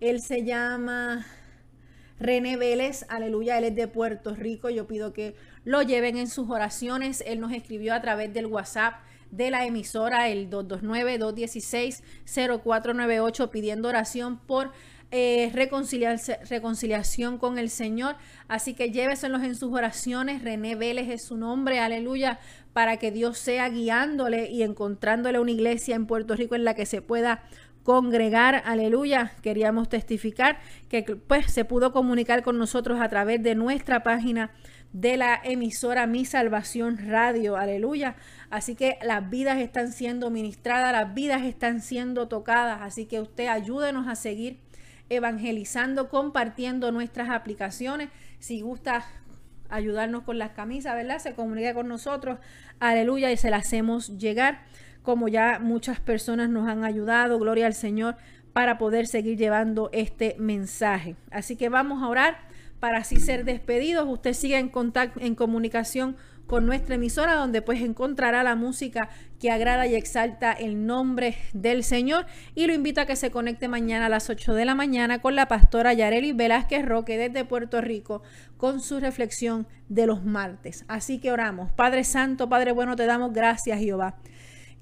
[0.00, 1.26] Él se llama
[2.18, 4.70] René Vélez, aleluya, él es de Puerto Rico.
[4.70, 7.22] Yo pido que lo lleven en sus oraciones.
[7.26, 8.94] Él nos escribió a través del WhatsApp
[9.36, 14.70] de la emisora, el 229-216-0498, pidiendo oración por
[15.10, 18.16] eh, reconciliación con el Señor.
[18.48, 20.42] Así que lléveselos en sus oraciones.
[20.42, 22.40] René Vélez es su nombre, aleluya,
[22.72, 26.86] para que Dios sea guiándole y encontrándole una iglesia en Puerto Rico en la que
[26.86, 27.44] se pueda
[27.84, 29.32] congregar, aleluya.
[29.42, 30.58] Queríamos testificar
[30.88, 34.50] que pues se pudo comunicar con nosotros a través de nuestra página
[34.94, 38.14] de la emisora Mi Salvación Radio, aleluya.
[38.48, 43.48] Así que las vidas están siendo ministradas, las vidas están siendo tocadas, así que usted
[43.48, 44.60] ayúdenos a seguir
[45.08, 48.08] evangelizando, compartiendo nuestras aplicaciones.
[48.38, 49.04] Si gusta
[49.68, 51.18] ayudarnos con las camisas, ¿verdad?
[51.18, 52.38] Se comunica con nosotros,
[52.78, 54.62] aleluya, y se las hacemos llegar,
[55.02, 58.16] como ya muchas personas nos han ayudado, gloria al Señor,
[58.52, 61.16] para poder seguir llevando este mensaje.
[61.32, 64.06] Así que vamos a orar para así ser despedidos.
[64.08, 66.16] Usted sigue en contacto, en comunicación
[66.46, 69.08] con nuestra emisora, donde pues encontrará la música
[69.40, 72.26] que agrada y exalta el nombre del Señor.
[72.54, 75.34] Y lo invito a que se conecte mañana a las 8 de la mañana con
[75.36, 78.22] la pastora Yareli Velázquez Roque desde Puerto Rico
[78.56, 80.84] con su reflexión de los martes.
[80.88, 81.72] Así que oramos.
[81.72, 84.16] Padre Santo, Padre bueno, te damos gracias, Jehová.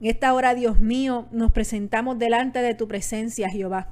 [0.01, 3.89] En esta hora, Dios mío, nos presentamos delante de tu presencia, Jehová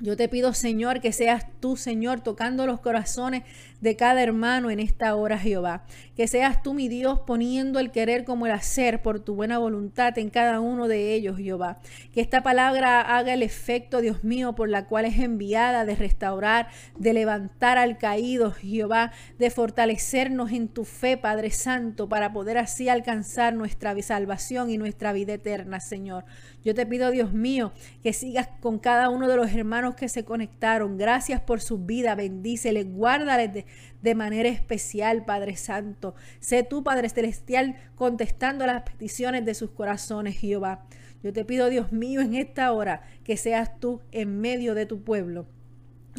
[0.00, 3.42] Yo te pido, Señor, que seas tú, Señor, tocando los corazones
[3.80, 5.84] de cada hermano en esta hora, Jehová.
[6.16, 10.18] Que seas tú, mi Dios, poniendo el querer como el hacer por tu buena voluntad
[10.18, 11.80] en cada uno de ellos, Jehová.
[12.12, 16.68] Que esta palabra haga el efecto, Dios mío, por la cual es enviada de restaurar,
[16.98, 22.88] de levantar al caído, Jehová, de fortalecernos en tu fe, Padre Santo, para poder así
[22.88, 26.24] alcanzar nuestra salvación y nuestra vida eterna, Señor.
[26.64, 27.72] Yo te pido, Dios mío,
[28.02, 30.98] que sigas con cada uno de los hermanos que se conectaron.
[30.98, 32.14] Gracias por su vida.
[32.14, 33.66] Bendíceles, guárdales de,
[34.02, 36.14] de manera especial, Padre Santo.
[36.38, 40.86] Sé tú, Padre Celestial, contestando las peticiones de sus corazones, Jehová.
[41.22, 45.02] Yo te pido, Dios mío, en esta hora, que seas tú en medio de tu
[45.02, 45.46] pueblo.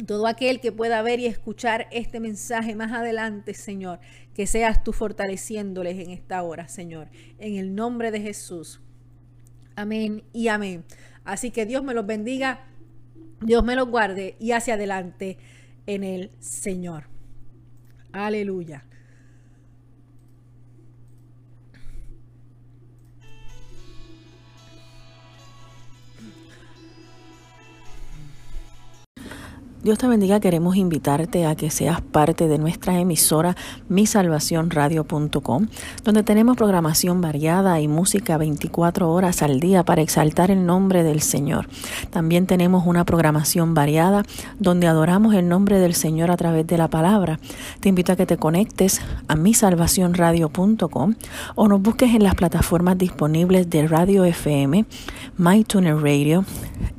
[0.06, 4.00] Todo aquel que pueda ver y escuchar este mensaje más adelante, Señor,
[4.32, 7.08] que seas tú fortaleciéndoles en esta hora, Señor.
[7.38, 8.80] En el nombre de Jesús.
[9.74, 10.84] Amén y amén.
[11.24, 12.64] Así que Dios me los bendiga,
[13.40, 15.36] Dios me los guarde y hacia adelante
[15.86, 17.11] en el Señor.
[18.12, 18.84] Aleluya.
[29.82, 33.56] Dios te bendiga, queremos invitarte a que seas parte de nuestra emisora
[33.88, 35.66] misalvacionradio.com,
[36.04, 41.20] donde tenemos programación variada y música 24 horas al día para exaltar el nombre del
[41.20, 41.68] Señor.
[42.10, 44.22] También tenemos una programación variada
[44.60, 47.40] donde adoramos el nombre del Señor a través de la palabra.
[47.80, 51.14] Te invito a que te conectes a misalvacionradio.com
[51.56, 54.84] o nos busques en las plataformas disponibles de Radio FM,
[55.38, 56.44] MyTuner Radio,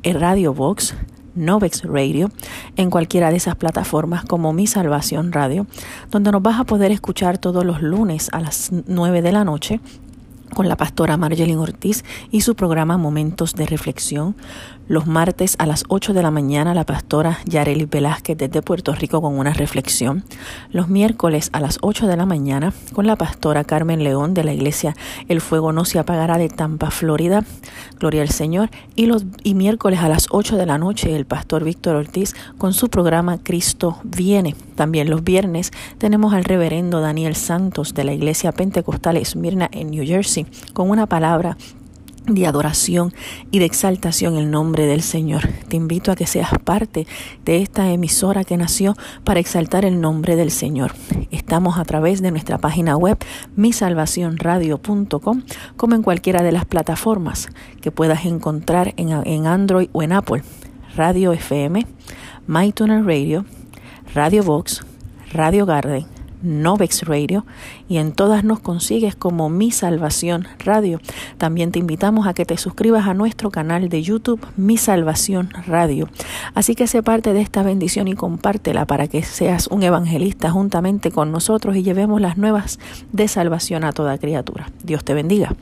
[0.03, 0.93] Radio Box,
[1.35, 2.29] Novex Radio
[2.75, 5.67] en cualquiera de esas plataformas como Mi Salvación Radio,
[6.11, 9.79] donde nos vas a poder escuchar todos los lunes a las 9 de la noche
[10.53, 14.35] con la pastora Marjeline Ortiz y su programa Momentos de Reflexión.
[14.93, 19.23] Los martes a las 8 de la mañana la pastora Yareli Velázquez desde Puerto Rico
[19.23, 20.23] con una reflexión.
[20.69, 24.53] Los miércoles a las 8 de la mañana con la pastora Carmen León de la
[24.53, 24.95] iglesia
[25.27, 27.43] El Fuego No Se Apagará de Tampa, Florida.
[27.97, 28.69] Gloria al Señor.
[28.95, 32.75] Y los y miércoles a las 8 de la noche el pastor Víctor Ortiz con
[32.75, 34.55] su programa Cristo Viene.
[34.75, 40.05] También los viernes tenemos al reverendo Daniel Santos de la iglesia Pentecostal Esmirna en New
[40.05, 41.57] Jersey con una palabra
[42.25, 43.13] de adoración
[43.51, 45.47] y de exaltación en el nombre del Señor.
[45.67, 47.07] Te invito a que seas parte
[47.45, 50.93] de esta emisora que nació para exaltar el nombre del Señor.
[51.31, 53.17] Estamos a través de nuestra página web
[53.55, 55.41] misalvacionradio.com
[55.75, 57.49] como en cualquiera de las plataformas
[57.81, 60.43] que puedas encontrar en, en Android o en Apple.
[60.95, 61.87] Radio FM,
[62.45, 63.45] MyTuner Radio,
[64.13, 64.85] Radio Box,
[65.31, 66.05] Radio Garden,
[66.43, 67.45] Novex Radio
[67.89, 70.99] y en todas nos consigues como Mi Salvación Radio.
[71.37, 76.09] También te invitamos a que te suscribas a nuestro canal de YouTube Mi Salvación Radio.
[76.53, 81.09] Así que sé parte de esta bendición y compártela para que seas un evangelista juntamente
[81.11, 82.79] con nosotros y llevemos las nuevas
[83.11, 84.69] de salvación a toda criatura.
[84.83, 85.55] Dios te bendiga.